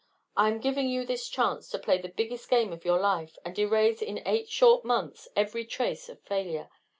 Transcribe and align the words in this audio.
I 0.35 0.47
am 0.47 0.57
giving 0.59 0.89
you 0.89 1.05
this 1.05 1.29
chance 1.29 1.69
to 1.69 1.77
play 1.77 1.99
the 1.99 2.09
biggest 2.09 2.49
game 2.49 2.73
of 2.73 2.83
your 2.85 2.99
life, 2.99 3.37
and 3.45 3.53
erase 3.59 4.01
in 4.01 4.23
eight 4.25 4.49
short 4.49 4.83
months 4.83 5.27
every 5.35 5.63
trace 5.63 6.09
of 6.09 6.19
failure. 6.23 6.71